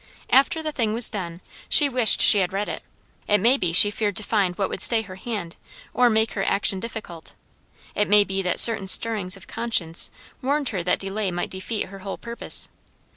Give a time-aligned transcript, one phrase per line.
[0.31, 2.81] After the thing was done, she wished she had read it.
[3.27, 5.57] It may be she feared to find what would stay her hand,
[5.93, 7.35] or make her action difficult.
[7.93, 10.09] It may be that certain stirrings of conscience
[10.41, 12.69] warned her that delay might defeat her whole purpose.